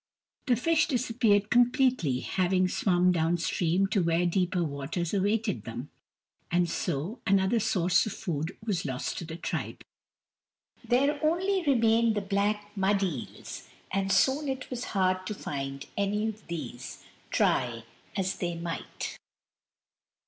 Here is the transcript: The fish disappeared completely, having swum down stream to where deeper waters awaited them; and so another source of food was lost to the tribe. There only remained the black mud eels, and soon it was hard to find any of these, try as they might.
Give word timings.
The 0.47 0.55
fish 0.55 0.87
disappeared 0.87 1.51
completely, 1.51 2.21
having 2.21 2.67
swum 2.67 3.11
down 3.11 3.37
stream 3.37 3.85
to 3.89 4.01
where 4.01 4.25
deeper 4.25 4.63
waters 4.63 5.13
awaited 5.13 5.63
them; 5.63 5.91
and 6.49 6.67
so 6.67 7.19
another 7.27 7.59
source 7.59 8.03
of 8.07 8.11
food 8.13 8.57
was 8.65 8.83
lost 8.83 9.19
to 9.19 9.25
the 9.25 9.35
tribe. 9.35 9.83
There 10.83 11.23
only 11.23 11.63
remained 11.67 12.15
the 12.15 12.21
black 12.21 12.75
mud 12.75 13.03
eels, 13.03 13.67
and 13.91 14.11
soon 14.11 14.47
it 14.49 14.71
was 14.71 14.85
hard 14.97 15.27
to 15.27 15.35
find 15.35 15.85
any 15.95 16.27
of 16.27 16.47
these, 16.47 17.03
try 17.29 17.83
as 18.17 18.37
they 18.37 18.55
might. 18.55 19.19